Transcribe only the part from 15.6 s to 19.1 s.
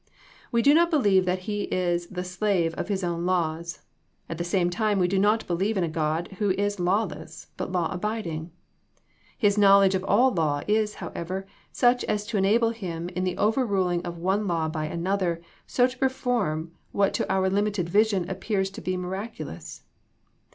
so to perform what to our limited vision appears to be